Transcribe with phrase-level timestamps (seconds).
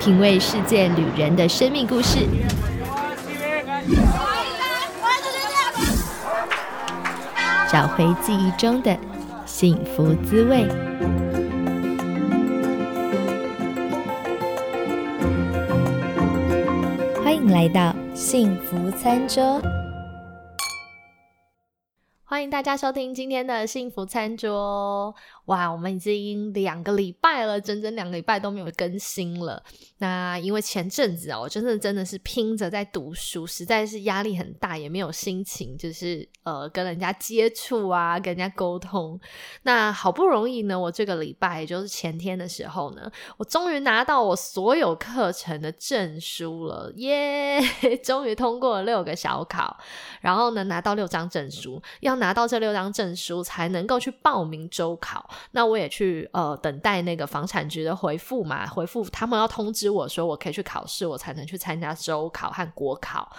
[0.00, 2.20] 品味世界旅人的生命故事，
[7.70, 8.98] 找回记忆中的
[9.44, 10.66] 幸福滋味。
[17.22, 19.60] 欢迎来到幸福餐桌。
[22.24, 25.14] 欢迎大家收听今天的幸福餐桌。
[25.50, 29.60] 哇，我们已经两个礼拜了，整整两个礼拜都没有更新了。
[29.98, 39.18] 那因为前阵子啊，我真的真的是拼着在读书，实在是压力很大，也没有心情，就是呃跟人家接触啊，跟人家沟通。
[39.62, 47.60] 那好不容易呢，我这个礼拜也就是前天的时候呢，我终于拿到我所有课程的证书了，耶！
[48.04, 49.76] 终于通过了六个小考，
[50.20, 55.28] 然后呢拿到六张证书，要拿到这六张证书才能够去报名周考。
[55.52, 63.30] 那我也去呃等待那个房产局的回复嘛，回复他们要通知我说我可以去考试，我才能去参加周考和国考。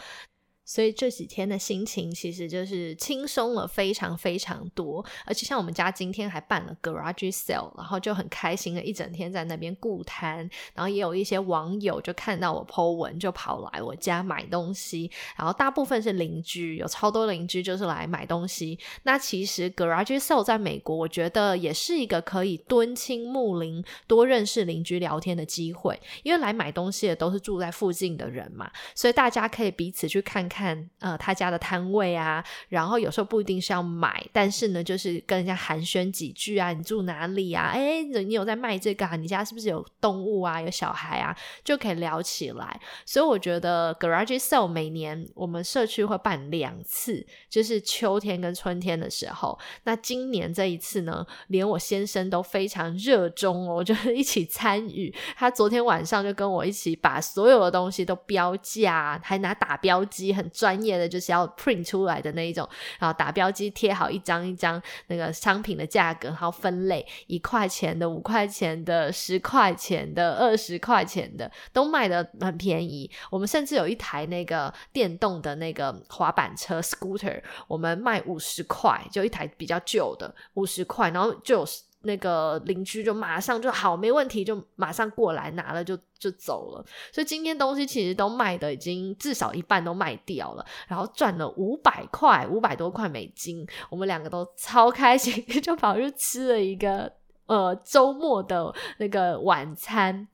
[0.72, 18.80] 所以这几天的心情其实就是轻松了非常非常多，而且像我们家今天还办了 garage sale，然后就很开心的一整天在那边顾摊，然后也有一些网友就看到我 po 文就跑来我家买东西，然后大部分是邻居，有超多邻居就是来买东西。
[19.04, 30.61] 那其实 garage sale 在美国，我觉得也是一个可以敦亲睦邻、多认识邻居聊天的机会，因为来买东西的都是住在附近的人嘛，所以大家可以彼此去看看。
[30.62, 37.72] 看呃他家的摊位啊，然后有时候不一定是要买，但是呢，就是跟人家寒暄几句啊，你住哪里啊？
[37.74, 39.06] 哎，你有在卖这个？
[39.06, 39.16] 啊？
[39.16, 40.62] 你家是不是有动物啊？
[40.62, 41.36] 有小孩啊？
[41.64, 42.80] 就可以聊起来。
[43.06, 49.58] 所以我觉得 Garage Sale 每年我们社区会办两次，就是秋天跟春天的时候。
[49.86, 55.14] 那今年这一次呢，连我先生都非常热衷哦，就是一起参与。
[55.36, 60.52] 他昨天晚上就跟我一起把所有的东西都标价，还拿打标机很。
[60.62, 73.10] 专业的就是要 print 出来的那一种，然后打标机贴好一张一张那个商品的价格，然后分类一块钱的、五块钱的、十块钱的、二十块钱的，都卖的很便宜。
[73.32, 81.68] 我们甚至有一台那个电动的那个滑板车 scooter，我们卖五十块，就一台比较旧的五十块，然后就有。
[82.04, 86.86] 那个邻居就马上就好，没问题，就马上过来拿了，就就走了。
[87.12, 93.68] 所以今天东西其实都卖的已经至少一半都卖掉了，然后赚了五百块，五百多块美金。
[93.90, 97.12] 我们两个都超开心， 就跑去吃了一个
[97.46, 100.28] 呃周末的那个晚餐。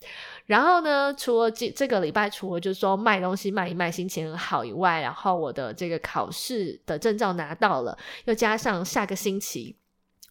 [0.45, 9.75] 然后呢，除了这这个礼拜，除了就是说卖东西卖一卖，心情很好以外，然后我的这个考试的证照拿到了，又加上下个星期。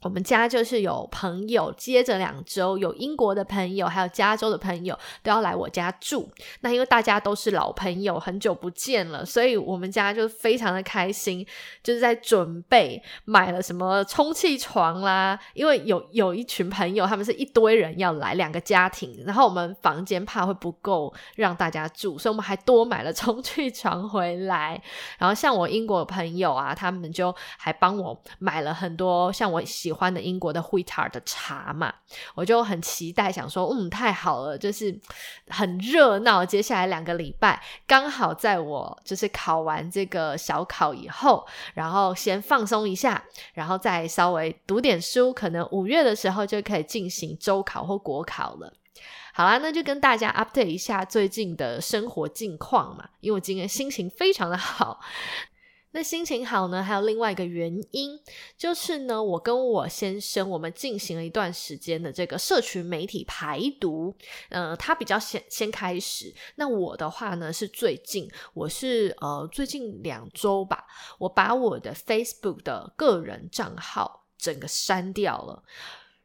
[0.03, 6.31] 我们家就是有朋友，接着两周有英国的朋友，还有加州的朋友都要来我家住。
[6.61, 11.45] 那因为大家都是老朋友，很久不见了，所以我们家就非常的开心，
[11.83, 15.39] 就是在准备买了什么充气床啦。
[15.55, 24.81] 因为有有一群朋友，他们是一堆人要来，两个家庭，然后我们房间怕会不够让大家住，所以我们还多买了充气床回来。
[25.19, 29.63] 然后像我英国朋友啊，他们就还帮我买了很多像我。
[29.87, 31.95] 喜欢的英国的惠塔尔的茶嘛，
[32.35, 34.93] 我就很期待，想说，嗯，太好了，就是
[35.47, 36.45] 很热闹。
[36.45, 43.23] 接下来两个礼拜，刚好在我就是考完这个小考以后，然后先放松一下，
[43.55, 48.73] 然后再稍微读点书，可能五月的时候就可以进行周考或国考了。
[49.33, 54.99] 好啦，那就跟大家 update 一下最近的生活近况嘛，因为我今天心情非常的好。
[55.97, 56.83] 那心情好呢？
[56.83, 58.21] 还有另外一个原因，
[58.59, 64.15] 就是呢，我跟我先生我们进行了一段时间的这个社群媒体排毒。
[64.51, 70.85] 呃，他比较先先开始，那我的话呢是最近，我是呃最近两周吧，
[71.19, 75.63] 我把我的 Facebook 的个人账号整个删掉了，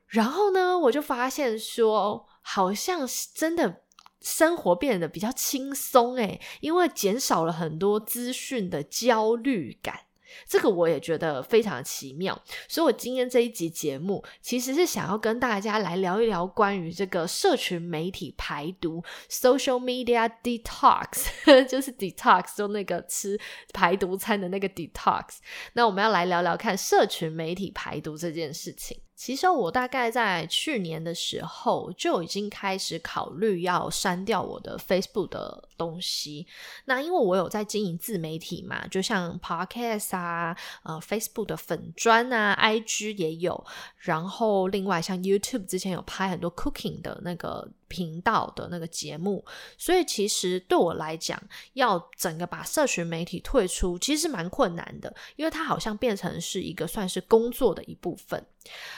[0.07, 3.83] 然后呢，我就发现说，好像是真的。
[4.21, 10.01] 生活变得比较轻松诶，因为减少了很多资讯的焦虑感，
[10.47, 12.41] 这个我也觉得非常奇妙。
[12.67, 21.27] 所以，我今天这一集节目其实是想要跟大家来聊一聊关于这个社群媒体排毒 （social media detox），
[21.67, 23.39] 就是 detox 就那个吃
[23.73, 25.37] 排毒餐的那个 detox。
[25.73, 29.01] 那我们要来聊聊看社群媒体排毒这件事情。
[29.23, 36.47] 其实我大概在去年的时候就已经开始考虑要删掉我的 Facebook 的东西。
[36.85, 43.63] 那因为我有在经营自媒体嘛，就像 Podcast 啊、呃 Facebook 的粉砖啊、IG 也有，
[43.99, 47.69] 然后另外像 YouTube 之前有拍很多 Cooking 的那个。
[47.91, 49.43] 频道的那个节目，
[49.77, 51.37] 所以其实对我来讲，
[51.73, 58.41] 要整个把社群媒体退出，其实蛮困难的，因为它好像变成是一个算是工作的一部分。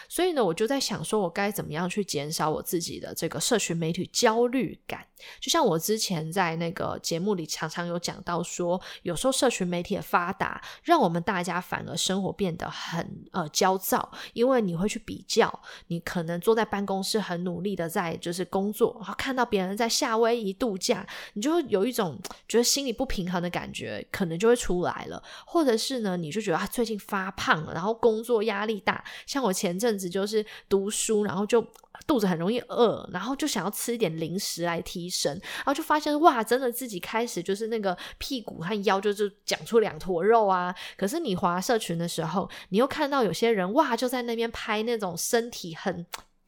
[0.10, 5.08] 所以呢，我就在想，说我该怎么样去减少我自己的这个社群媒体焦虑感？
[5.40, 25.24] 就像我之前在那个节目里常常有讲到，说有时候社群媒体的发达，让我们大家反而生活变得很呃焦躁，因为你会去比较，你可能坐在办公室很努力的在就是工作，然后看到别人在夏威夷度假，你就会有一种觉得心里不平衡的感觉，可能就会出来了。
[25.48, 29.54] 或者是呢，你就觉得他最近发胖了，然后工作压力大，像我。
[29.64, 31.66] 前阵子就是读书，然后就
[32.06, 40.76] 肚子很容易饿，然后就想要吃一点零食来提神，然后就发现哇，真的自己开始就是那个屁股和腰就是长出两坨肉啊。
[40.98, 46.06] 可是你滑社群的时候，你又看到有些人哇，就在那边拍那种身体很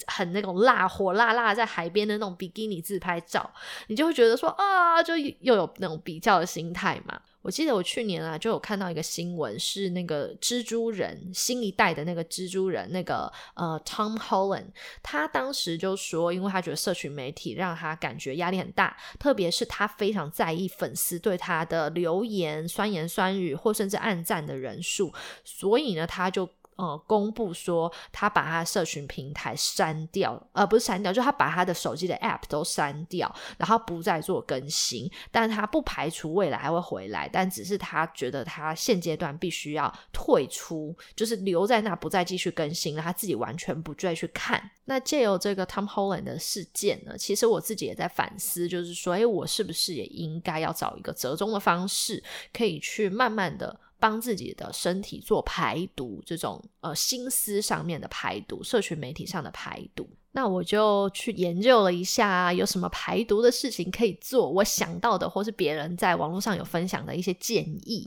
[0.07, 3.50] 很那种辣火辣辣在海边的那种比基尼自拍照，
[3.88, 7.19] 你就会觉得说啊，就又有那种比较的心态嘛。
[7.42, 14.65] 我记得我去年啊就有看到一个新闻，是那个蜘蛛人新一代的那个蜘蛛人，那个呃 Tom Holland，
[15.03, 25.13] 他当时就说，因为他觉得社群媒体让他感觉压力很大，特别是他非常在意粉丝对他的留言、酸言酸语或甚至暗赞的人数，
[25.44, 26.50] 所以呢，他就。
[26.75, 35.10] 呃，公布说他把他社群平台删掉，呃，不是删掉，就他把他的手机的 App 都删掉，然后不再做更新。
[35.31, 43.01] 但他不排除未来还会回来，但只是他觉得他现阶段必须要退出，就是留在那，不再继续更新了。
[43.01, 44.69] 他自己完全不再去看。
[44.83, 53.80] 那借由这个 Tom Holland 的事件呢，其实我自己也在反思，就是说，哎，我是不是也应该要找一个折中的方式，可以去慢慢的。
[54.05, 60.07] 帮自己的身体做排毒，这种呃心思上面的排毒，社群媒体上的排毒。
[60.35, 64.49] 那我就去研究了一下，有什么排毒的事情可以做。
[64.49, 68.05] 我想到的，或是别人在网络上有分享的一些建议。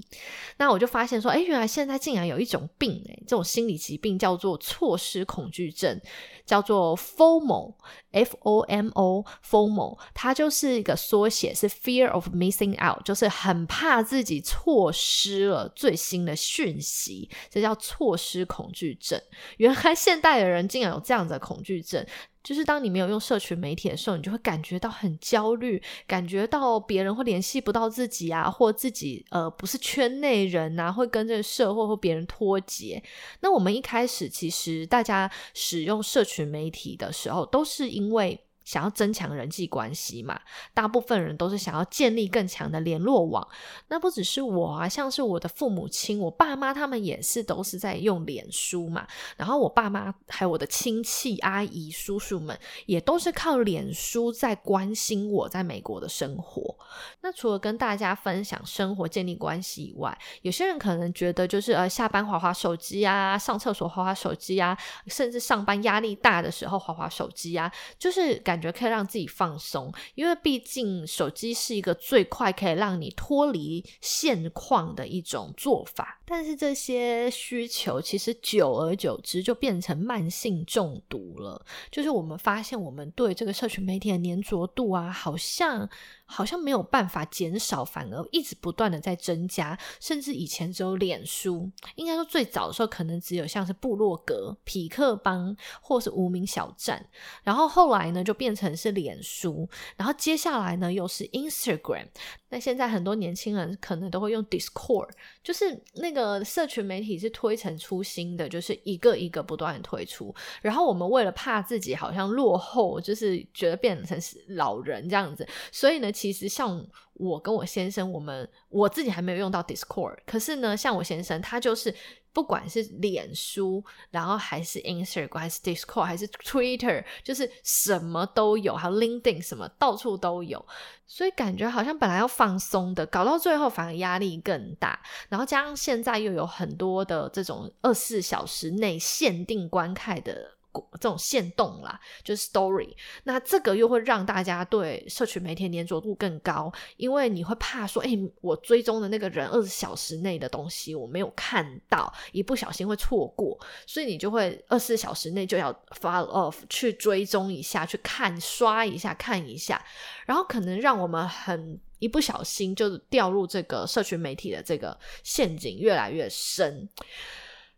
[0.58, 5.98] 那我就发现说，哎，原来现在竟然有一种病，哎，这种心理疾病叫做错失恐惧症，
[6.44, 19.18] 叫做 FOMO，F O M O，FOMO，它就是一个缩写，是 Fear of Missing Out，就是很怕自己错失了最新的讯息，这叫错失恐惧症。
[19.56, 22.04] 原来现代的人竟然有这样的恐惧症。
[22.48, 33.02] 就是当你没有用社群媒体的时候，你就会感觉到很焦虑，感觉到别人会联系不到自己啊，或自己呃不是圈内人啊，会跟这个社会或别人脱节。
[33.40, 38.40] 那我们一开始其实大家使用社群媒体的时候，都是因为。
[38.68, 40.38] 想要增强人际关系嘛，
[40.74, 43.48] 大部分人都是想要建立更强的联络网。
[43.88, 49.06] 那不只是我啊，像是我的父母亲、我爸妈，他们也是都是在用脸书嘛。
[49.38, 56.76] 然后我爸妈还有我的亲戚、阿姨、叔叔们，也都是靠脸书在关心我在美国的生活。
[57.22, 64.76] 那除了跟大家分享生活、建立关系以外，有些人可能觉得就是呃下班滑滑手机啊，上厕所滑滑手机啊，
[65.06, 68.57] 甚至上班压力大的时候滑滑手机啊，就是感。
[68.58, 76.20] 感觉可以让自己放松，因为毕竟手机是一个最快可以让你脱离现况的一种做法。
[76.26, 81.64] 但是这些需求其实久而久之就变成慢性中毒了。
[81.88, 85.88] 就是我们发现，我们对这个社群媒体的粘着度啊，好像。
[86.30, 97.04] 好像没有办法减少，反而一直不断的在增加，甚至以前只有脸书，应该说最早的时候可能只有像是部落格、匹克邦或是无名小站，
[97.42, 102.06] 然后后来呢就变成是脸书，然后接下来呢又是 Instagram。
[102.50, 105.10] 那现在很多年轻人可能都会用 Discord，
[105.42, 110.34] 就是那个社群媒体是推陈出新的，就是一个一个不断的推出。
[110.62, 116.84] 然后我们为了怕自己好像落后，就是觉得变成是老人这样子，所以呢，其实像
[117.14, 121.94] 我跟我先生，我们我自己还没有用到 Discord，可是呢，像我先生他就是。
[122.30, 130.64] 不管是脸书，然后还是 Instagram，还是 Discord，还是 Twitter，就是什么都有，还有 LinkedIn，什么到处都有，
[131.04, 135.00] 所以感觉好像本来要放松的，搞到最后反而压力更大。
[135.28, 140.57] 然后加上现在又有很多的这种二十四小时内限定观看的。
[140.92, 142.94] 这种限动啦，就是 story，
[143.24, 159.84] 那这个又会让大家对社群媒体粘着度更高，因为你会怕说，哎，我追踪的那个人二十小时内的东西我没有看到，一不小心会错过，所以你就会二十四小时内就要 follow off 去追踪一下，去看刷一下看一下，
[160.26, 166.88] 然后可能让我们很一不小心就掉入这个社群媒体的这个陷阱越来越深。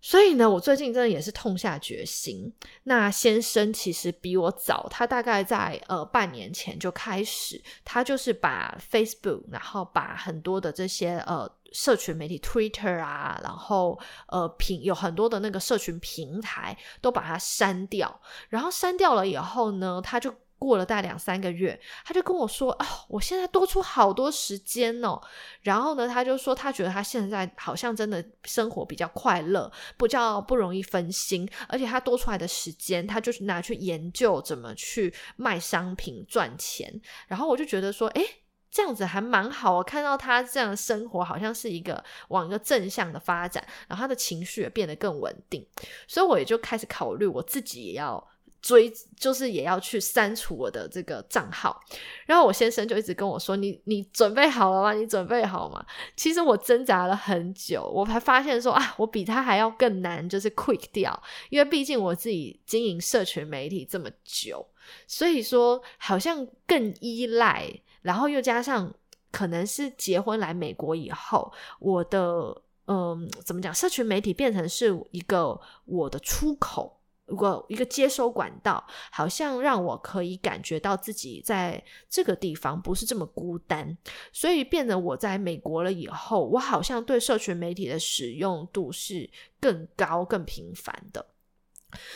[0.03, 2.53] 所以呢，我最近真的也是痛下决心。
[2.85, 18.21] 那先生其实比我早，他大概在呃半年前就开始，他就是把 Facebook，然后把很多的这些呃社群媒体 Twitter 啊，然后呃平有很多的那个社群平台都把它删掉。
[18.49, 20.35] 然后删掉了以后呢，他就。
[20.61, 25.19] 过了大概两三个月，他就跟我说：“啊，我现在多出好多时间哦。”
[25.63, 37.01] 然后呢，他就说他觉得他现在好像真的生活比较快乐，不较不容易分心，而且他多出来的时间，他就是拿去研究怎么去卖商品赚钱。
[37.27, 38.23] 然后我就觉得说：“哎，
[38.71, 45.67] 这样子还蛮好。”我看到他这样生活，好像是一个往一个正向的发展，然后他的情绪也变得更稳定。
[46.07, 48.29] 所以我也就开始考虑，我自己也要。
[48.63, 51.81] 追就是也要去删除我的这个账号，
[52.27, 54.93] 然后我先生就一直跟我说：“你你准备好了吗？
[54.93, 64.67] 你准备好吗？”其实我挣扎了很久，我才发现说啊，我比他还要更难，就是 quick 掉，因为毕竟我自己经营社群媒体这么久，
[65.07, 67.69] 所以说好像更依赖，
[68.03, 68.93] 然后又加上
[69.33, 72.55] 可能是结婚来美国以后，我的
[72.87, 77.00] 嗯怎么讲，社群媒体变成是一个我的出口。
[77.31, 83.97] 如果一个接收管道，好像让我可以感觉到自己在这个地方不是这么孤单，
[84.33, 91.25] 所以变得我在美国了以后，我好像对社群媒体的使用度是更高、更频繁的。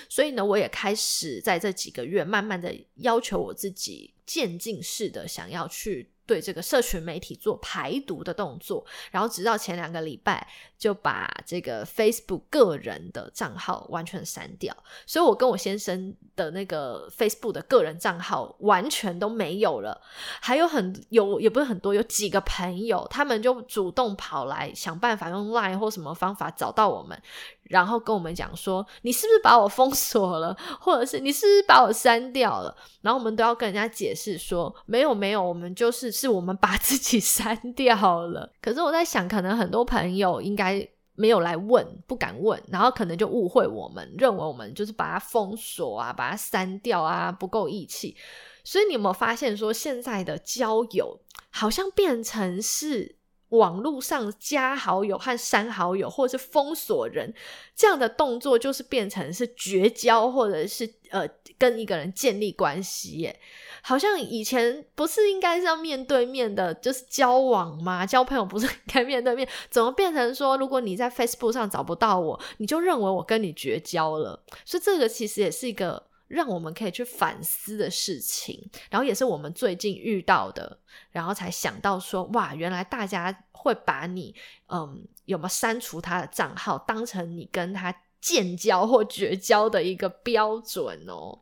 [0.09, 6.14] 所以呢，我也开始在这几个月，慢慢的要求我自己渐进式的想要去。
[6.27, 10.47] 对这个社群媒体做排毒的动作，然后直到前两个礼拜
[10.79, 14.77] 就把这个 Facebook 个人的账号完全删掉，
[15.07, 20.01] 所以我跟我先生的那个 Facebook 的个人账号完全都没有了。
[20.41, 27.21] 还有很有也不是很多，有几个朋友他们就主动跑来想办法用 Line 或什么方法找到我们。
[27.65, 32.77] 然后跟我们讲说，你是不是把我封锁了，或者是你是不是把我删掉了？
[33.01, 38.51] 然后我们都要跟人家解释说，没有没有，我们就是是我们把自己 删掉了。
[38.61, 48.17] 可是我在想，可能很多朋友应该没有来问，不敢问，然后可能就误会我们，认为我们就是把它封锁啊，把它删掉啊，不够义气。
[48.63, 53.17] 所以你有没有发现说，现在的交友好像变成是？
[53.57, 57.33] 网络上加好友和删好友，或者是封锁人
[57.75, 63.41] 这样的动作，就是变成是绝交，或者是呃跟一个人建立关系耶。
[63.83, 68.07] 好像以前不是应该是要面对面的，就是交往吗？
[68.07, 69.47] 交朋友不是应该面对面？
[69.69, 74.43] 怎么变成说，如果你在 Facebook 上找不到我，你就认为我跟你绝交了？
[74.65, 76.05] 所以这个其实也是一个。
[76.35, 80.79] 让我们可以去反思的事情，然后也是我们最近遇到的，
[81.13, 84.35] 然后才想到说，哇，原来大家会把你，
[84.67, 91.39] 嗯，有没有删除他的账号，当成你跟他建交或绝交的一个标准哦。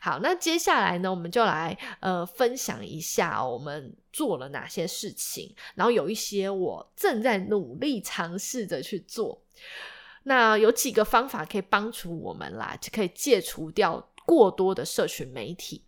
[0.00, 9.42] 好，那接下来呢，我们就来呃分享一下我们做了哪些事情，然后有一些我正在努力尝试着去做。
[10.28, 15.84] 那有几个方法可以帮助我们啦，就可以戒除掉过多的社群媒体。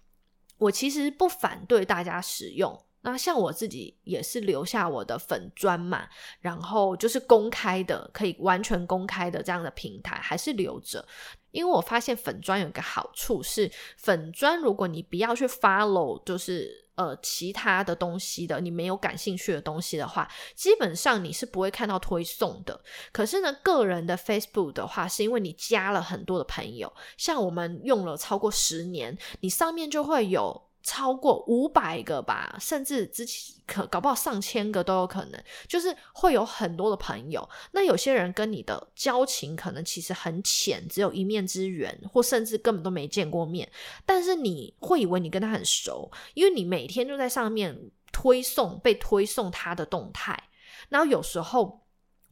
[0.58, 6.08] 我其实不反对大家使用，那像我自己也是留下我的粉砖嘛，
[6.40, 11.04] 然后就是公开的，可以完全公开的这样的平台还是留着。
[11.50, 22.78] 因为我发现粉砖有个好处是，粉砖如果你不要去 follow，就是呃其他的东西的，你没有感兴趣的东西的话，基本上你是不会看到推送的。
[23.12, 30.67] 可是呢，个人的 Facebook 的话，是因为你加了很多的朋友，像我们用了超过十年，你上面就会有。
[30.88, 37.46] 超过五百个吧，甚至之前可搞不好上千个都有可能，就是会有很多的朋友。
[37.72, 43.70] 那有些人跟你的交情可能其实很浅，只有一面之缘，或甚至根本都没见过面。
[44.06, 47.78] 但是你会以为你跟他很熟，因为你每天就在上面
[48.10, 50.42] 推送被推送他的动态。
[50.88, 51.82] 然后有时候。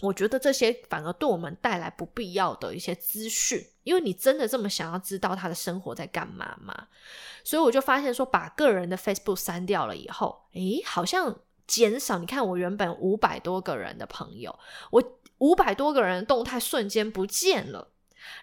[0.00, 6.88] 我觉得这些反而对我们带来不必要的一些资讯，因为你真的这么想要知道他的生活在干嘛吗？
[7.42, 12.18] 所以我就发现说，把个人的 Facebook 删掉了以后，诶，好像减少。
[12.18, 14.58] 你看，我原本五百多个人的朋友，
[14.90, 15.02] 我
[15.38, 17.88] 五百多个人的动态瞬间不见了。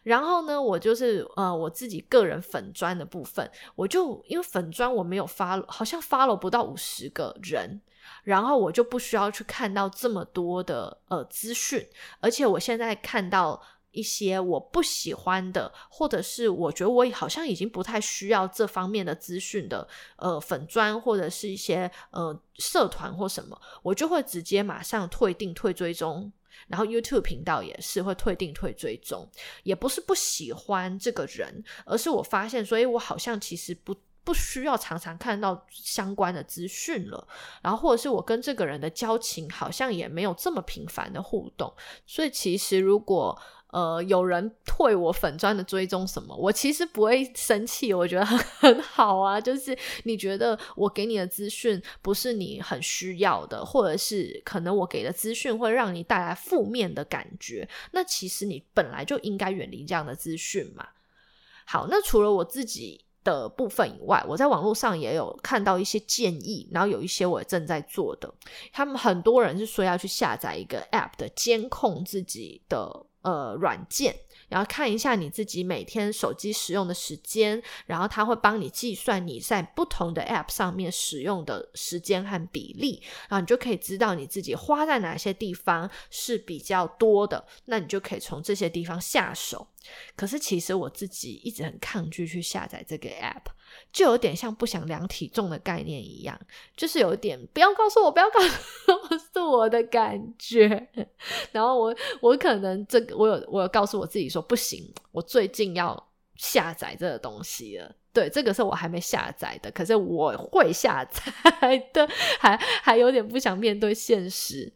[0.02, 7.82] 然后呢，我就是呃，我自己个人粉砖的部分，我就因为粉砖我没有发，好像发了不到五十个人。
[8.24, 11.86] 然后我就不需要去看到这么多的呃资讯，
[12.22, 13.62] 而且我现在看到
[13.92, 26.32] 一些我不喜欢的，或者是我觉得我好像已经不太需要这方面的资讯的呃粉砖或者是一些呃社团或什么，我就会直接马上退订退追踪。
[26.68, 29.27] 然后 YouTube 频道也是会退订退追踪，
[29.63, 33.94] 也不是不喜欢这个人，而是我发现，所以我好像其实不。
[34.24, 37.27] 不需要常常看到相关的资讯了，
[37.62, 41.74] 然后或者是我跟这个人的交情好像也没有这么频繁的互动，
[42.06, 43.38] 所以其实如果
[43.72, 49.42] 呃有人退我粉钻的追踪什么，我其实不会生气，我觉得 很好啊。
[49.42, 60.88] 就是你觉得我给你的资讯不是你很需要的，或者是可能我给的资讯会让你带来负面的感觉，那其实你本来就应该远离这样的资讯嘛。
[61.65, 63.03] 好，那除了我自己。
[63.24, 68.34] 的部分以外，我在网络上也有看到一些建议，然后有一些我正在做的。
[68.72, 74.15] 他们很多人是说要去下载一个 App 的监控自己的呃软件。
[74.50, 89.68] 然后看一下你自己每天手机使用的时间，然后它会帮你计算你在不同的 App 上面使用的时间和比例，然后你就可以知道你自己花在哪些地方是比较多的，那你就可以从这些地方下手。
[90.16, 93.52] 可是其实我自己一直很抗拒去下载这个 App。
[93.92, 96.39] 就有点像不想量体重的概念一样，
[96.75, 100.88] 就是有点不要告诉我，不要告诉我 是我的感觉。
[101.51, 107.96] 然后我我可能这个我有我有告诉我自己说不行，我最近要下载这个东西了。
[108.12, 112.08] 对，这个是我还没下载的，可是我会下载的，
[112.39, 114.72] 还还有点不想面对现实。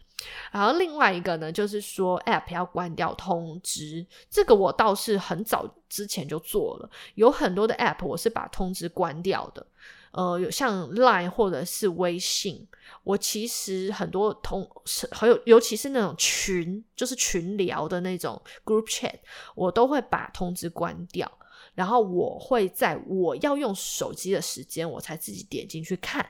[0.51, 6.89] 然后另外一个呢，就是说 App 要关掉通知，这个我倒是很早之前就做了。
[7.15, 9.65] 有很多的 App 我是把通知关掉的，
[10.11, 12.67] 呃，有像 Line 或者是微信，
[13.03, 14.67] 我其实很多同
[15.11, 19.19] 还有尤其是那种群，就是群聊的那种 Group Chat，
[19.53, 21.31] 我都会把通知关掉。
[21.75, 26.27] 然后我会在我要用手机的时间，我才自己点进去看。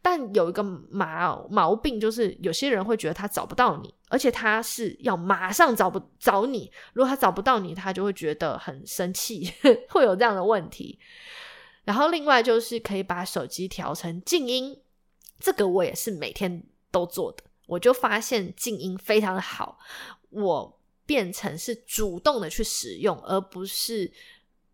[0.00, 6.70] 但有一个毛毛病，就是有些人会觉得他找不到你，而且他是要马上找不找你。
[6.92, 9.52] 如果他找不到你，他就会觉得很生气，
[9.90, 10.98] 会有这样的问题。
[11.84, 14.78] 然后另外就是可以把手机调成静音，
[15.40, 17.44] 这个我也是每天都做的。
[17.66, 19.78] 我就发现静音非常的好，
[20.30, 24.10] 我变成是主动的去使用，而不是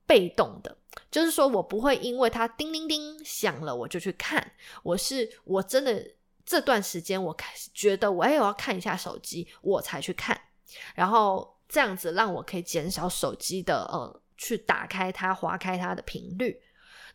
[0.07, 0.77] 被动的。
[1.11, 6.05] 就是说我不会因为它叮铃铃响了我就去看，我是我真的
[6.45, 10.41] 这段时间我开始觉得我哎我要看一下手机我才去看，
[10.95, 16.61] 然后这样子让我可以减少手机的呃去打开它划开它的频率。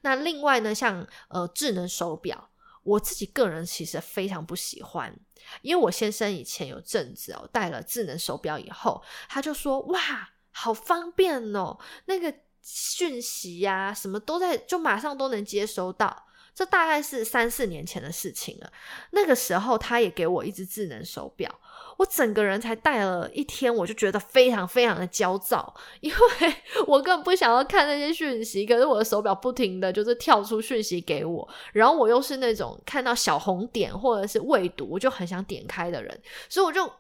[0.02, 2.50] 那另外呢，像呃智能手表，
[2.84, 5.14] 我自己个人其实非常不喜欢，
[5.62, 12.34] 因为我先生以前有阵子哦戴了智能手表以后，他就说哇好方便哦那个。
[12.62, 16.26] 讯息呀，什么都在，就马上都能接收到。
[16.56, 18.70] 这大概是三四年前的事情了。
[19.12, 21.50] 那个时候，他也给我一只智能手表，
[21.98, 36.92] 我整个人才戴了一天，我就觉得非常非常的焦躁，因为 我根本不想要看那些讯息，可是我的手表不停的就是跳出讯息给我，然后我又是那种看到小红点或者是未读，我就很想点开的人，所以我就。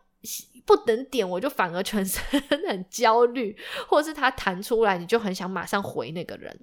[0.66, 2.22] 不等点，我就反而全身
[2.68, 6.60] 很焦虑，或者是它弹出来，你就很想马上回那个人。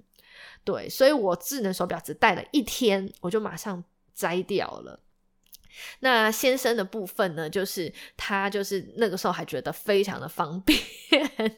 [0.63, 4.99] 对，所以我智能手表只戴了一天，我就马上摘掉了。
[5.99, 10.79] 那先生的部分呢，就是他就是那个时候还觉得非常的方便。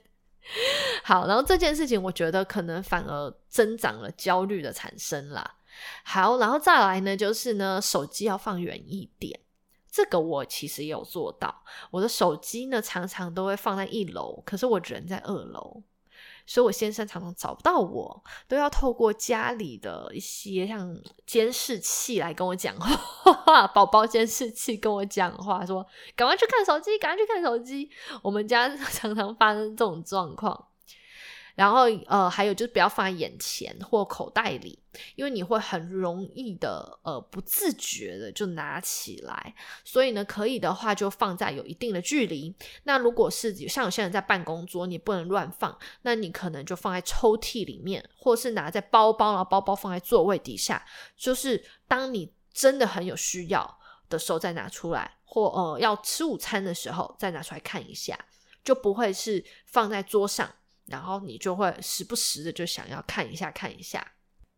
[1.04, 5.56] 好，然后这件事情我觉得可能反而增长了焦虑的产生啦。
[6.04, 9.40] 好，然后再来呢，就是呢，手机要放远一点。
[9.91, 15.82] 这个我其实有做到，我的手机呢常常都会放在一楼，可是我人在二楼，
[16.45, 27.89] 所以我先生常常找不到我，都要透过家里的一些像监视器来跟我讲话， 宝宝监视器跟我讲话，说赶快去看手机，赶快去看手机。
[28.21, 30.67] 我们家常常发生这种状况。
[31.60, 34.80] 然后，呃，还有就是不要放在眼前或口袋里，
[35.17, 39.54] 因为你会很容易的，呃，不自觉的就拿起来。
[39.84, 42.56] 所以呢，可以的话就放在有一定的距离。
[42.84, 50.82] 那如果是像有些人在办公桌，你不能乱放，那你可能就放在抽屉里面，或是拿在包包，然后包包放在座位底下。
[51.17, 58.17] 就是当你真的很有需要的时候再拿出来，或呃要吃午餐的时候再拿出来看一下，
[58.63, 60.50] 就不会是放在桌上。
[60.89, 64.06] 然后你就会时不时的就想要看一下看一下。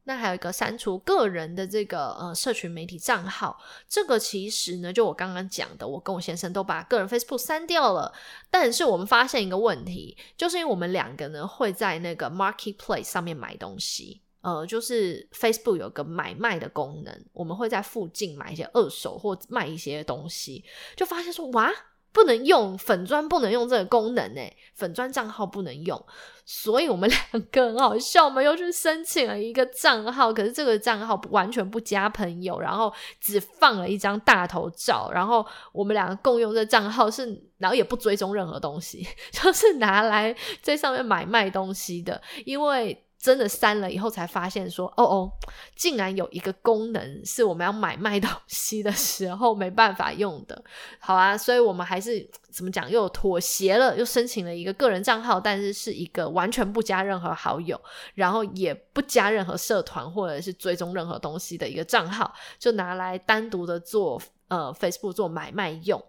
[0.05, 8.11] 那还有一个删除个人的这个呃社群媒体账号，这个其实呢，就我刚刚讲的，我跟我先生都把个人 Facebook 删掉了。
[8.49, 20.65] 但是我们发现一个问题，就是因为我们两个呢会在那个 Marketplace 上面买东西，呃，就是 Facebook 有个买卖的功能，我们会在附近买一些二手或卖一些东西，
[20.95, 21.71] 就发现说哇。
[22.13, 24.41] 不能用粉砖，不能用这个功能呢，
[24.73, 26.05] 粉砖账号不能用，
[26.45, 43.05] 所以我们两个很好笑，我们又去申请了一个账号，可是这个账号完全不加朋友，然后只放了一张大头照，然后我们两个共用这账号是，然后也不追踪任何东西， 就是拿来在上面买卖东西的，因为。
[43.21, 45.31] 真的删了以后才发现，说哦哦，
[45.75, 50.63] 竟然有一个功能是我们要买卖东西的时候没办法用的。
[50.97, 57.79] 好啊，所以我们还是怎么讲，又妥协了，又申请了一个个人账号，但是是一个完全不加任何好友，
[58.15, 66.03] 然后也不加任何社团或者是追踪任何东西的一个账号，就拿来单独的做呃 Facebook 做买卖用。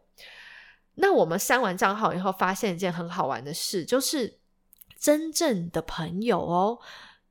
[0.94, 4.38] 那我们删完账号以后，发现一件很好玩的事，就是。
[5.02, 6.78] 真正的朋友哦，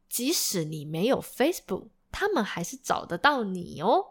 [0.10, 4.08] 即使你没有 Facebook，他们还是找得到你哦。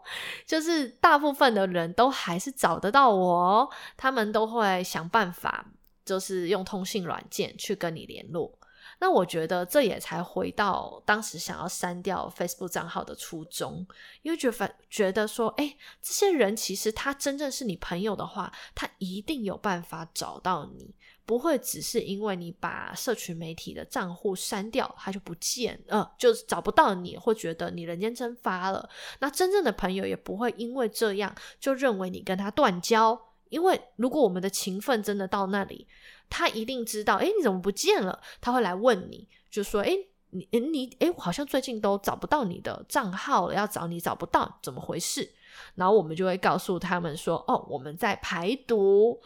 [0.47, 5.67] 就是大部分的人都还是找得到我哦，他们都会想办法，
[6.03, 8.57] 就是用通信软件去跟你联络。
[8.99, 13.85] 那我觉得这也才回到当时想要删掉 Facebook 账号的初衷，
[14.23, 20.95] 因为觉得觉得说，哎，这些人其实他真正是你朋友的话，他一定有办法找到你。
[21.31, 28.89] 不会只是因为你把社群媒体的账户删掉，他就不见，呃，就是找不到你，或觉得你人间蒸发了。
[29.19, 33.17] 那真正的朋友也不会因为这样就认为你跟他断交，
[33.47, 35.87] 因为如果我们的情分真的到那里，
[36.29, 38.21] 他一定知道，哎，你怎么不见了？
[38.41, 39.97] 他会来问你，就说，哎，
[40.31, 45.31] 你你，哎，好像最近都找不到你的账号了，要找你找不到，怎么回事？
[45.75, 49.21] 然后我们就会告诉他们说：“哦，我们在排毒。”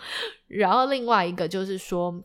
[0.48, 2.24] 然后另外一个就是说，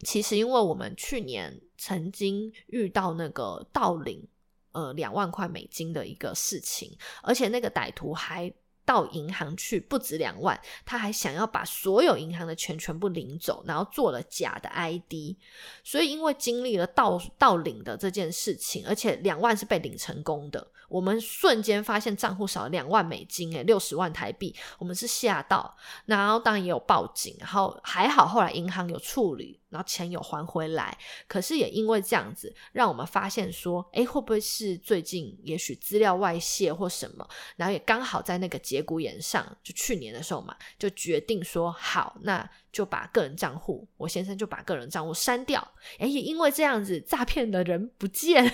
[0.00, 4.26] 其实因为我们去年曾经遇到那个盗领
[4.72, 8.52] 呃两万块美金的一个事情，而且那个歹徒还。
[8.84, 15.36] 到银行去不止两万，他还想要把所有银行的钱全部领走，然后做了假的 ID，
[15.84, 29.61] 所以因为经历了盗盗领的这件事情，而且两万是被领成功的，我们瞬间发现账户少了两万美金，诶六十万台币，我们是吓到，然后当然也有报警，然后还好后来银行有处理。
[29.72, 37.28] 然后钱有还回来，可是也因为这样子，让我们发现说，哎，会不会是最近也许资料外泄或什么？
[37.56, 42.48] 然后也刚好在那个节骨眼上，就去年的时候嘛，就决定说好，那。
[42.72, 45.60] 就把个人账户，我先生就把个人账户删掉。
[45.98, 48.52] 哎，也因为这样子，诈骗的人不见了，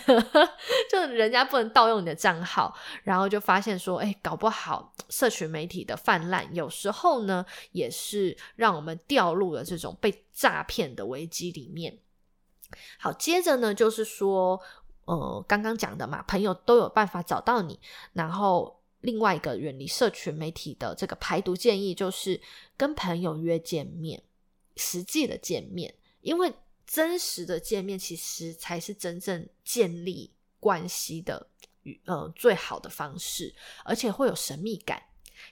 [0.90, 11.98] 就人家不能盗用你的账号，然后就发现说，哎，搞不好社群媒体的泛滥，有时候呢，也是让我们掉入了这种被诈骗的危机里面。
[12.98, 14.60] 好，接着呢，就是说，
[15.06, 17.80] 呃，刚刚讲的嘛，朋友都有办法找到你，
[18.12, 18.76] 然后。
[19.02, 22.42] 另外一个远离社群媒体的这个排毒建议，就是
[22.76, 24.20] 跟朋友约见面，
[24.74, 26.52] 实际的见面，因为
[26.84, 31.48] 真实的见面其实才是真正建立关系的
[32.06, 35.00] 呃最好的方式，而且会有神秘感。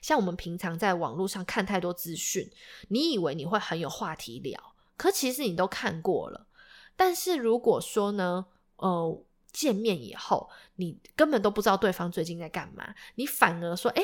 [0.01, 2.51] 像我们平常在网络上看太多资讯，
[2.89, 6.47] 你以为你会很有话题聊，可其实你都看过了。
[6.95, 9.23] 但是如果说呢，呃。
[9.53, 14.03] 见面以后，你根本都不知道对方最近在干嘛，你反而说：“哎，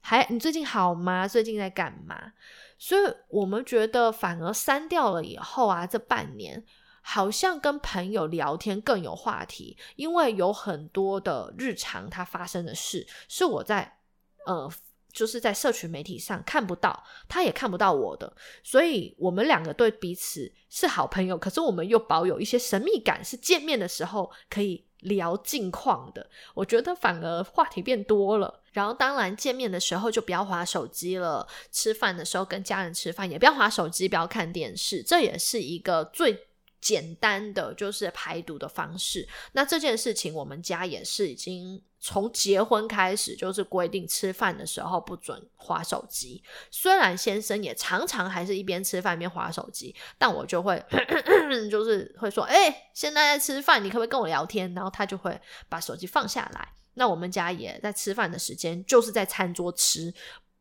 [0.00, 1.28] 还你最近好吗？
[1.28, 2.32] 最近在干嘛？”
[2.78, 6.64] 所以我们觉得，反而删掉了以后啊，这半年
[7.02, 13.98] 好像跟朋友聊天更有话题，因为有很多的日常他发生的事是我在
[14.46, 14.70] 呃，
[15.14, 18.30] 就是在社群媒体上看不到，他也看不到我的，
[18.62, 24.84] 所以我们两个对彼此是好朋友，可是我们又保有一些神秘感，是见面的时候可以。
[25.04, 28.62] 聊近况的，我觉得反而话题变多了。
[28.72, 36.46] 然后当然见面的时候就不要划手机了，吃饭的时候跟家人吃饭也不要划手机，不要看电视，这也是一个最。
[36.84, 39.26] 简单的就是排毒的方式。
[39.52, 46.44] 那这件事情，我们家也是已经从结婚开始就是规定，吃饭的时候不准划手机。
[46.70, 50.84] 虽然先生也常常还是一边吃饭一边划手机，但我就会
[51.70, 56.68] 就是会说：“哎，现在在吃饭，你可不可以跟我聊天？”然后他就会把手机放下来。
[56.92, 60.12] 那我们家也在吃饭的时间就是在餐桌吃，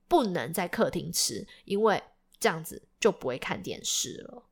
[0.07, 2.01] 不能在客厅吃，因为
[2.39, 4.43] 这样子就不会看电视了。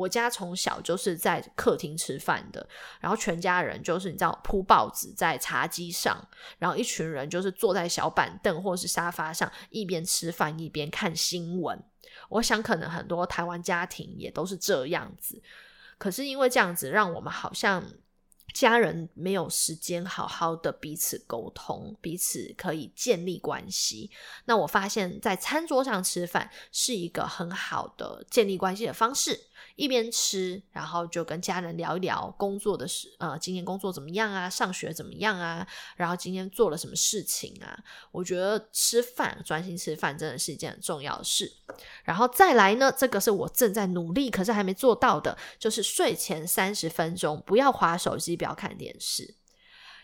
[0.00, 2.66] 我家从小就是在客厅吃饭的，
[3.00, 6.26] 然后全家人就是你知道铺报纸在茶几上，
[6.58, 11.78] 然后一群人就是坐在小板凳或是沙发上，一边吃饭一边看新闻。
[12.30, 15.42] 我想可能很多台湾家庭也都是这样子，
[15.98, 17.84] 可是因为这样子让我们好像
[18.52, 24.10] 家人没有时间好好的彼此沟通，彼此可以建立关系。
[24.44, 29.46] 那我发现，在餐桌上吃饭是一个很好的建立关系的方式。
[29.76, 34.48] 一边吃，然后就跟家人聊一聊工作的事，呃，今天工作怎么样啊？
[34.48, 35.66] 上学怎么样啊？
[35.96, 37.78] 然后今天做了什么事情啊？
[38.10, 41.50] 我觉得吃饭，专心吃饭，真的是一件很重要的事。
[42.04, 49.34] 然后再来呢，这个是我正在努力，可是还没做到的，就是睡前三十分钟不要划手机，不要看电视，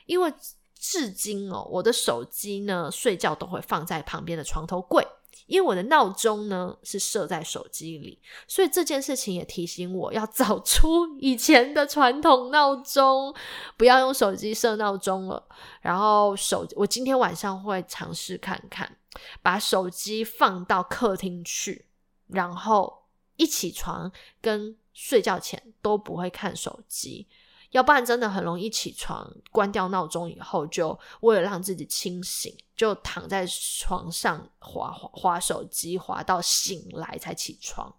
[0.04, 0.30] 因为
[0.78, 5.02] 至今哦，我的手机呢，睡觉都会放在旁边的床头柜。
[5.46, 13.32] 因为我的闹钟呢是设在手机里，所以这件事情也提醒我要找出以前的传统闹钟，
[13.76, 15.46] 不要用手机设闹钟了。
[15.80, 18.96] 然后手，我今天晚上会尝试看看，
[19.40, 21.86] 把手机放到客厅去，
[22.26, 23.04] 然后
[23.36, 27.28] 一起床跟睡觉前都不会看手机。
[27.76, 37.94] 要不然真的很容易起床，关掉闹钟以后，就为了让自己清醒，就躺在床上划划手机，划到醒来才起床。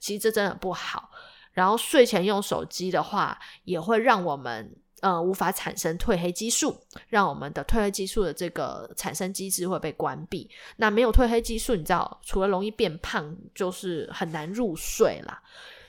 [0.00, 1.10] 其实这真的不好。
[1.52, 10.50] 然后睡前用手机的话，也会让我们呃无法产生褪黑激素，让我们的褪黑激素的这个产生机制会被关闭。
[10.78, 15.40] 那没有褪黑激素，你知道，除了容易变胖，就是很难入睡啦。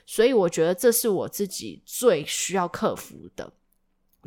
[0.05, 3.51] 所以我觉得这是我自己最需要克服的。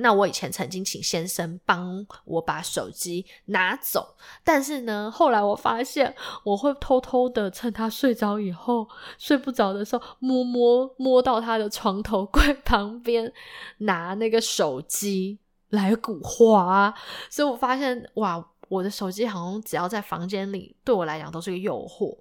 [0.01, 4.15] 那我以前曾经请先生帮我把手机拿走，
[4.45, 6.15] 但是呢，后来我发现
[6.45, 8.89] 我会偷偷的趁他睡着以后，
[9.19, 13.33] 睡不着的时候，摸摸摸到他的床头柜 旁边，
[13.79, 16.95] 拿那个手机来鼓花。
[17.29, 22.17] 所以我发现，哇，我的手机好像只要在房间里，对我来讲都是个诱惑。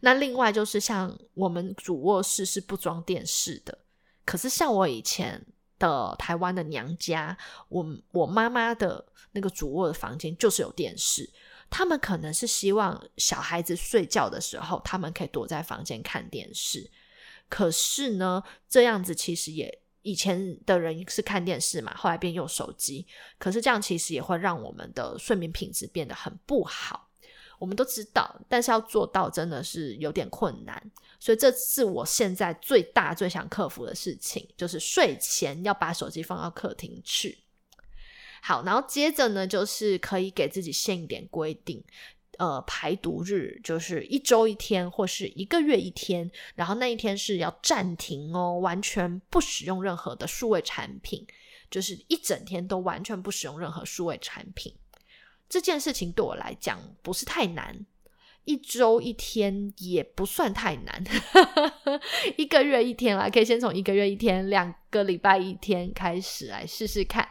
[0.00, 3.78] 那另外就是像我们主卧室是不装电视的，
[4.24, 5.44] 可是像我以前
[5.78, 7.36] 的台湾的娘家，
[7.68, 11.28] 我我妈妈的那个主卧的房间就是有电视，
[11.70, 16.90] 他们可能是希望小孩子睡觉的时候，他们可以躲在房间看电视。
[17.48, 23.06] 可是呢，这样子其实也以前的人是看电视嘛，后来变用手机，
[23.38, 27.07] 可是这样其实也会让我们的睡眠品质变得很不好。
[27.58, 37.38] 我们都知道，但是要做到真的是有点困难，所以这是我现在最大最想克服的事情，就是睡前要把手机放到客厅去。
[38.40, 41.82] 好，然后接着呢，就是可以给自己限一点规定，
[42.38, 51.26] 呃，排毒日就是一周一天或是一个月一天，然后那一天是要暂停哦，完全不使用任何的数位产品，
[51.68, 54.72] 就是一整天都完全不使用任何数位产品。
[55.48, 57.86] 这件事情对我来讲不是太难，
[58.44, 61.02] 一周一天也不算太难，
[62.36, 67.26] 一个月一天啦，可以先从一个月一天、两个礼拜一天开始来试试看。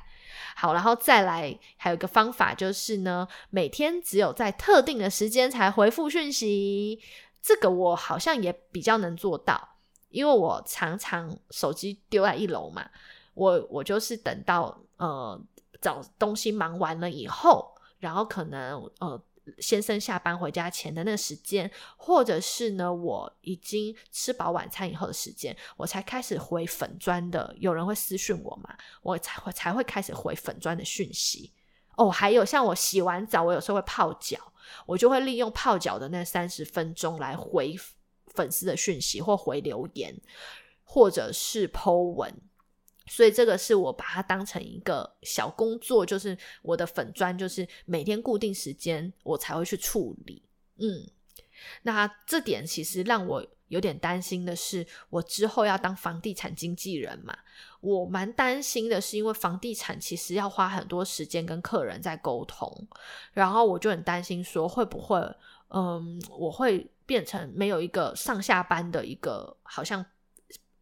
[0.55, 6.99] 好，然后再来还有一个方法就是呢，每天只有在特定的时间才回复讯息。
[7.41, 9.75] 这个我好像也比较能做到，
[10.09, 12.89] 因为我常常手机丢在一楼嘛，
[13.35, 15.39] 我我就是等到呃
[15.79, 17.66] 找东西忙完了以后。
[17.99, 19.21] 然后可能呃，
[19.59, 27.55] 先生下班回家前的那个时间，或者是呢，我已经吃饱晚餐以后的时间，我才开始回粉砖的。
[27.57, 31.53] 有人会私讯我嘛，我才会才会开始回粉砖的讯息。
[31.95, 34.37] 哦，还有像我洗完澡，我有时候会泡脚，
[34.85, 37.75] 我就会利用泡脚的那三十分钟来回
[38.27, 40.15] 粉丝的讯息，或回留言，
[40.83, 42.41] 或者是 Po 文。
[43.07, 50.43] 所以这个是我把它当成一个小工作，就是我的粉砖，就是每天固定时间我才会去处理。
[50.77, 51.07] 嗯，
[51.83, 57.37] 那这点其实让我有点担心的是，我之后要当房地产经纪人嘛，
[57.79, 62.87] 我蛮担心的是，因为房地产其实要花很多时间跟客人在沟通，
[63.33, 65.17] 然后我就很担心说会不会，
[65.69, 70.05] 嗯，我会变成没有一个上下班的一个好像。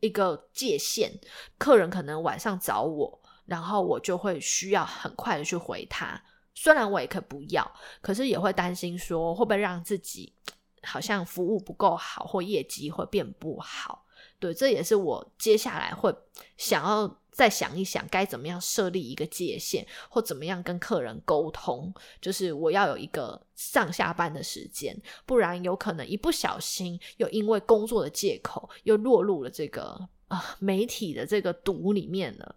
[0.06, 1.12] 一个界限，
[1.58, 6.22] 客人可能晚上找我，然后我就会需要很快的去回他。
[6.54, 7.70] 虽然我也可以不要，
[8.02, 10.34] 可是也会担心说会不会让自己
[10.84, 14.05] 好像服务不够好，或业绩会变不好。
[14.40, 16.16] 对，这也是我接下来会
[16.58, 17.20] 想要。
[17.36, 21.94] 再想一想，该怎么样设立一个界限，或怎么样跟客人沟通？
[22.22, 32.56] 就是我要有一个上下班的时间，不然有可能一不小心又因为工作的借口，又落入了这个啊媒体的这个毒里面了。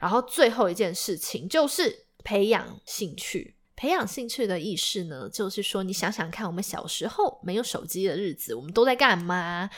[0.00, 3.54] 然后最后一件事情就是培养兴趣。
[3.76, 9.70] 培养兴趣的意识呢，就是说你想想看，我们小时候没有手机的日子，我们都在干嘛？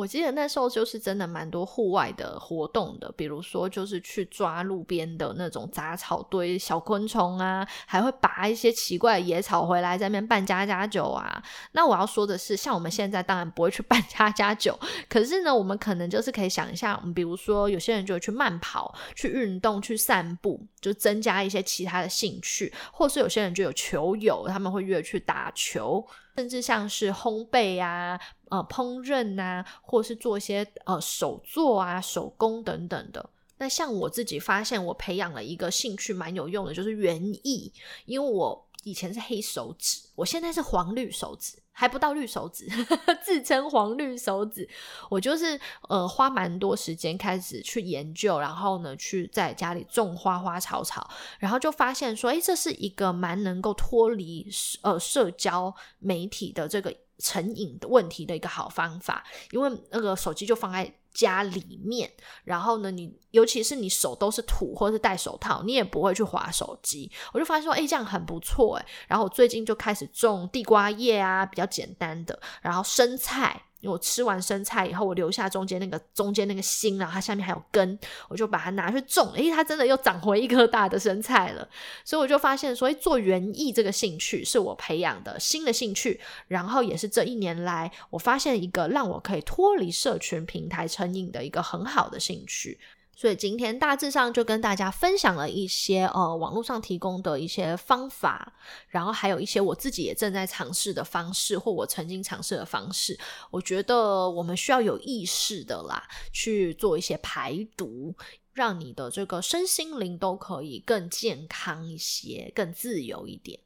[0.00, 11.42] 我记得那时候就是真的蛮多户外的活动的，比如说就是去抓路边的那种杂草堆、小昆虫啊，还会拔一些奇怪的野草回来在那边办家家酒啊。
[11.72, 26.02] 那我要说的是，像我们现在当然不会去 办家家酒，可是呢，我们可能就是可以想一下，比如说有些人就会去慢跑、去运动、去散步，就增加一些其他的兴趣，或是有些人就有球友，他们会约去打球。
[26.36, 28.18] 甚至像是烘焙啊、
[28.50, 33.30] 呃烹饪啊，或是做一些呃手作啊、手工等等的。
[33.58, 37.72] 那像我自己发现，我培养了一个兴趣蛮有用的，就是园艺。
[38.04, 41.56] 因为我以前是黑手指，我现在是黄绿手指。
[41.72, 42.68] 还不到绿手指，
[43.24, 44.68] 自称黄绿手指。
[45.08, 45.58] 我就是
[45.88, 51.08] 呃花蛮多时间开始去研究，然后呢去在家里种花花草草，
[51.38, 54.46] 然后就发现说，哎，这是一个蛮能够脱离
[54.82, 60.92] 呃社交媒体的这个成瘾的问题的一个好方法，因为那个手机就放在。
[61.12, 62.08] 家里面，
[62.44, 67.10] 然后呢，你尤其是你手都是土或者是戴手套，你也不会去划手机。
[67.32, 68.86] 我就发现说，哎，这样很不错哎。
[69.08, 73.60] 然后我最近就开始种地瓜叶啊，比较简单的，然后生菜。
[73.80, 81.68] 因为我吃完生菜以后，我留下中间那个中间那个心然后它下面还有根，我就把它拿去种，诶，它真的又长回一颗大的生菜了。
[82.04, 92.78] 所以我就发现，所，以做园艺这个兴趣是我培养的新的兴趣，然后也是这一年来我发现一个让我可以脱离社群平台成瘾的一个很好的兴趣。
[93.20, 98.50] 所以今天大致上就跟大家分享了一些呃网络上提供的一些方法，
[98.88, 103.20] 然后还有一些我自己也正在尝试的方式，或我曾经尝试的方式。
[103.50, 106.02] 我觉得我们需要有意识的啦，
[106.32, 108.14] 去做一些排毒，
[108.54, 113.60] 让你的这个身心灵都可以更健康一些，更自由一点。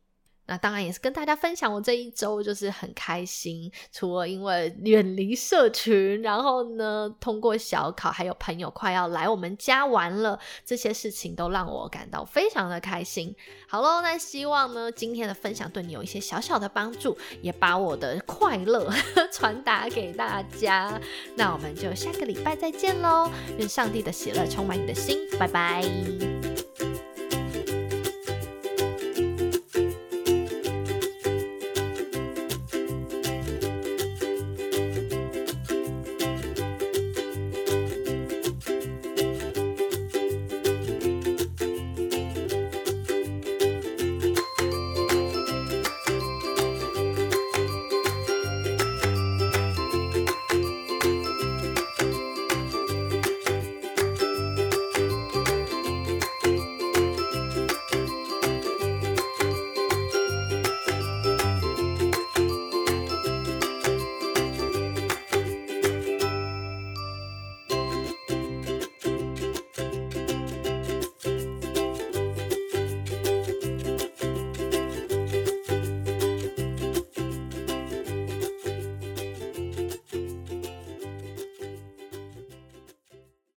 [0.46, 3.70] 那当然也是跟大家分享，我这一周就是很开心。
[3.90, 13.34] 除了因为远离社群，然后呢，通过小考，还有朋友快要来我们家玩了，这些事情都让我感到非常的开心。
[13.68, 18.90] 好喽，那希望呢今天的分享对你有一些小小的帮助，也把我的快乐
[19.32, 21.00] 传达给大家。
[21.36, 23.30] 那我们就下个礼拜再见喽！
[23.58, 26.53] 愿上帝的喜乐充满你的心，拜拜。